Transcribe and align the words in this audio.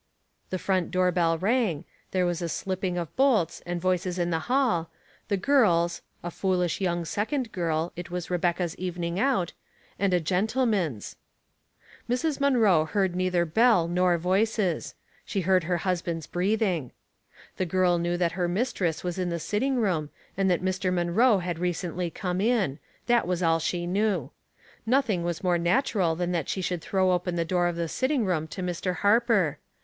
The 0.49 0.57
front 0.57 0.89
door 0.89 1.11
bell 1.11 1.37
rang, 1.37 1.85
there 2.09 2.25
was 2.25 2.41
a 2.41 2.49
slipping 2.49 2.97
of 2.97 3.15
bolts, 3.15 3.61
and 3.67 3.79
voices 3.79 4.17
in 4.17 4.31
the 4.31 4.39
hall, 4.49 4.89
the 5.27 5.37
girl's 5.37 6.01
(a 6.23 6.31
foolish 6.31 6.81
young 6.81 7.05
sec 7.05 7.31
ond 7.31 7.51
girl, 7.51 7.93
it 7.95 8.09
was 8.09 8.31
Rebecca's 8.31 8.75
evening 8.77 9.19
out) 9.19 9.53
and 9.99 10.11
a 10.11 10.19
gen 10.19 10.47
tleman's. 10.47 11.17
Mrs. 12.09 12.39
Munroe 12.39 12.85
heard 12.85 13.15
neither 13.15 13.45
bell 13.45 13.87
nor 13.87 14.17
voices; 14.17 14.95
she 15.23 15.41
heard 15.41 15.65
her 15.65 15.77
husband's 15.77 16.25
breathing. 16.25 16.91
The 17.57 17.67
girl 17.67 17.99
knew 17.99 18.17
that 18.17 18.31
her 18.31 18.47
mistress 18.47 19.03
was 19.03 19.19
in 19.19 19.29
the 19.29 19.37
sitting 19.39 19.75
room, 19.75 20.09
and 20.35 20.49
that 20.49 20.63
Mr. 20.63 20.91
Munroe 20.91 21.37
had 21.37 21.59
recently 21.59 22.09
come 22.09 22.41
in— 22.41 22.79
that 23.05 23.27
was 23.27 23.43
all 23.43 23.59
she 23.59 23.85
knew. 23.85 24.31
NothiuGT 24.87 25.21
was 25.21 25.43
more 25.43 25.59
nat* 25.59 25.93
ural 25.93 26.15
than 26.15 26.31
that 26.31 26.49
she 26.49 26.61
should 26.63 26.81
throw 26.81 27.11
open 27.11 27.35
the 27.35 27.45
door 27.45 27.67
of 27.67 27.75
the 27.75 27.87
sitting 27.87 28.25
room 28.25 28.47
to 28.47 28.63
Mr. 28.63 28.95
Harper. 28.95 29.59